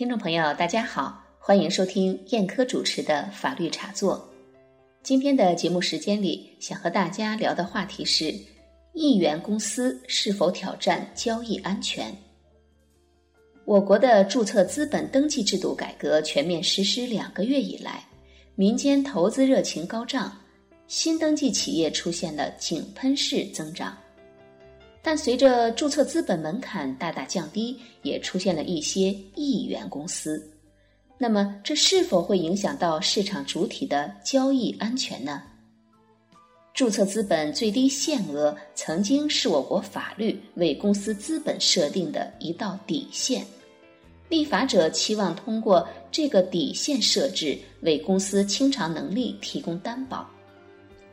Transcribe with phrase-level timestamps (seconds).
[0.00, 4.26] 听众朋友，大家好，欢迎收听燕科主持的法律茶座。
[5.02, 8.34] 今天的节目时间里，想和大家聊的话题是：
[8.94, 12.10] 亿元公司是否挑战交易安全？
[13.66, 18.02] 我国的注册资本登记制度改革全面实施两个月以来，
[18.54, 20.34] 民间投资热情高涨，
[20.86, 23.94] 新登记企业出现了井喷式增长。
[25.02, 30.46] 但随着注册资本门槛大大降低，也出现了一些亿元公司。
[31.16, 35.42] 那么，这是否会影响到市场主体的交易安全呢？
[36.72, 43.44] 注册资本最低限额曾经是我国法律为公司资本设定的一道底线，
[44.28, 50.30] 立法者期望通过这个底线设置，为公司清偿能力提供担保。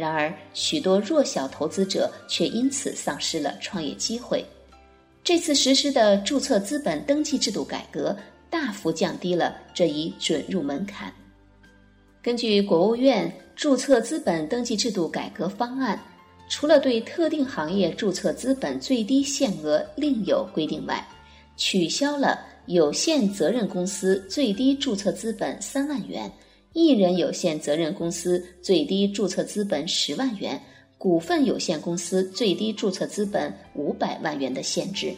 [0.00, 4.42] 然而，许多弱小投资者却因此丧失了创业机会。
[5.22, 8.16] 这次实施的注册资本登记制度改革，
[8.48, 11.12] 大幅降低了这一准入门槛。
[12.22, 16.02] 根据国务院注册资本登记制度改革方案，
[16.48, 21.06] 除了对特定行业注册资本最低限额另有规定外，
[21.58, 26.32] 取消了有限责任公司最低注册资本三万元。
[26.72, 30.60] 一人有限责任公司最低注册资本十万元，
[30.96, 35.12] 股份有限公司最低注册资本五百万元的限制。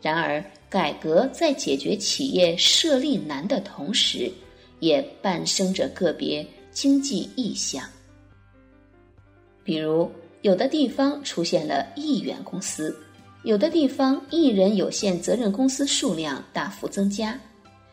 [0.00, 4.30] 然而，改革在解决企业设立难的同时，
[4.80, 7.84] 也伴生着个别经济异象。
[9.64, 10.10] 比如，
[10.42, 12.96] 有的地方出现了亿元公司，
[13.44, 17.38] 有的地方一人有限责任公司数量大幅增加。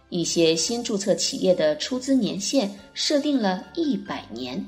[0.10, 4.64] 一些新注册企业的出资年限设定了一百年，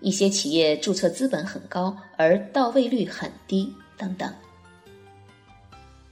[0.00, 4.28] 一些企业注册资本很高而到位率很低，等等。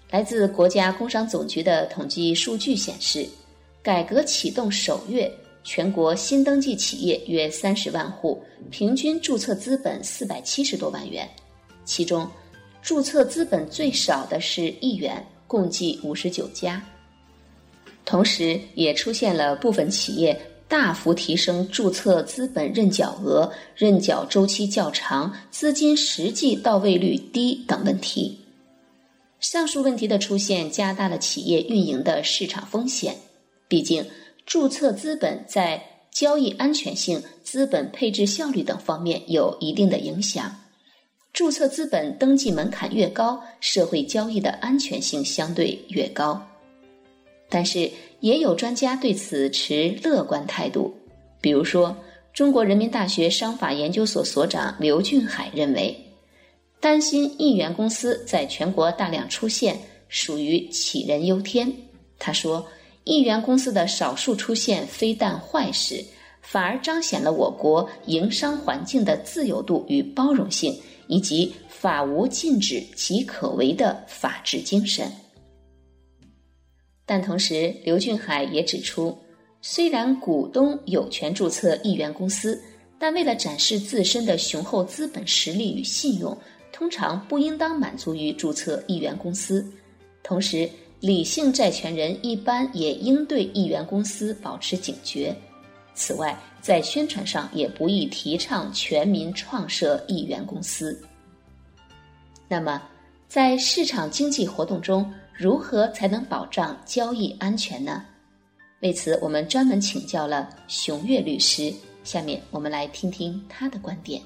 [0.09, 3.27] 来自国家工商总局的统计数据显示，
[3.83, 5.31] 改革启动首月，
[5.63, 11.29] 全国新登记企业约三十万户，平均注册资本四百七十多万元，
[11.85, 12.29] 其中
[12.83, 16.85] 注册资本最少的是亿元，共计五十九家。
[18.11, 28.37] 同时，也出现了部分企业大幅提升注册资本认缴额、认缴周期较长、资金实际到位率低等问题。
[29.39, 33.15] 上述问题的出现，加大了企业运营的市场风险。
[33.69, 34.05] 毕竟，
[34.45, 40.53] 注册资本在交易安全性、资本配置效率等方面有一定的影响。
[41.33, 46.45] 注册资本登记门槛越高，社会交易的安全性相对越高。
[47.51, 47.91] 但是，
[48.21, 50.95] 也有专家对此持乐观态度。
[51.41, 51.95] 比如说，
[52.33, 55.95] 中国人民大学商法研究所所长刘俊海认为，
[56.81, 59.79] 担心亿元公司在全国大量出现，
[60.09, 61.71] 属于杞人忧天。
[62.19, 62.65] 他说，
[63.05, 66.05] 亿元公司的少数出现，非但坏事，
[66.41, 70.79] 反而彰显了我国营商环境的自由度与包容性，
[71.09, 75.11] 以及法无禁止即可为的法治精神。
[77.11, 79.19] 但同时，刘俊海也指出，
[79.61, 82.63] 虽然股东有权注册亿元公司，
[83.01, 86.39] 但为了展示自身的雄厚资本实力与信用，
[86.71, 89.69] 通常不应当满足于注册亿元公司。
[90.23, 90.71] 同时，
[91.01, 95.35] 理性债权人一般也应对亿元公司保持警觉。
[95.97, 100.97] 此外，在宣传上也不宜提倡全民创设亿元公司。
[102.47, 102.81] 那么，
[103.27, 108.05] 在市场经济活动中，如何才能保障交易安全呢？
[108.83, 111.73] 为此，我们专门请教了熊岳律师。
[112.05, 114.23] 下面我们来听听他的观点。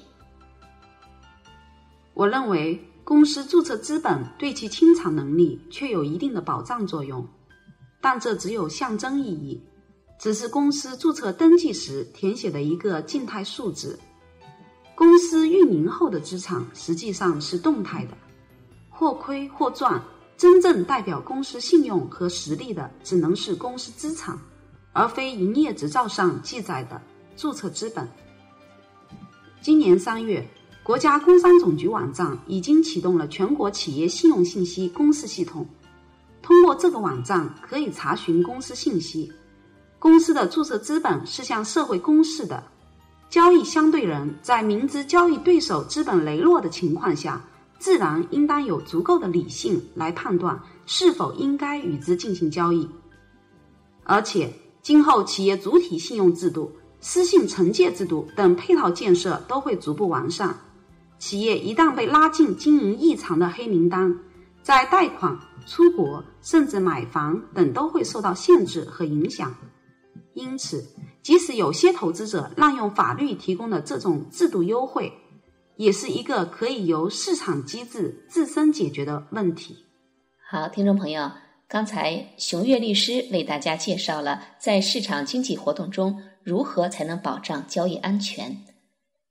[2.13, 7.25] 我认为，公司注册资本对其清偿能力确有一定的保障作用，
[8.01, 9.63] 但这只有象征意义，
[10.19, 13.97] 只是公司注册登记时填写的一个静态数字。
[14.95, 18.17] 公司运营后的资产实际上是动态的，
[18.89, 20.03] 或亏或赚。
[20.37, 24.37] 真正代表公司信用和实力的，只能是公司资产，
[24.91, 27.01] 而非营业执照上记载的
[27.37, 28.05] 注册资本。
[29.61, 30.45] 今年三月，
[30.83, 35.65] 国家工商总局网站已经启动了全国企业信用信息公示系统。
[36.41, 39.31] 通过这个网站，可以查询公司信息。
[39.97, 42.61] 公司的注册资本是向社会公示的。
[43.29, 47.41] 交易相对人在明知交易对手资本羸弱的情况下。
[47.77, 52.89] 自然应当有足够的理性来判断是否应该与之进行交易，
[54.03, 54.51] 而且
[54.81, 60.55] 今后企业主体信用制度、私信惩戒制度等配套建设都会逐步完善。
[61.17, 64.17] 企业一旦被拉进经营异常的黑名单，
[64.61, 69.53] 在贷款、出国甚至买房等都会受到限制和影响。
[70.33, 70.85] 因此，
[71.23, 75.11] 即使有些投资者滥用法律提供的这种制度优惠，
[75.77, 79.77] 也是一个可以由市场机制自身解决的问题。
[80.49, 81.31] 好，听众朋友，
[81.67, 88.55] 刚才熊岳律师为大家介绍了在市场经济活动中如何才能保障交易安全。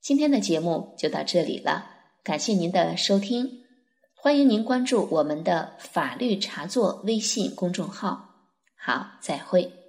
[0.00, 1.86] 今天的节目就到这里了，
[2.22, 3.62] 感谢您的收听，
[4.14, 8.30] 欢迎您关注我们的法律茶座微信公众号。
[8.76, 9.83] 好，再会。